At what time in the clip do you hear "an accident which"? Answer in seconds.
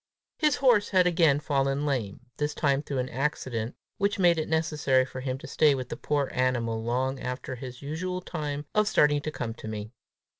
2.97-4.17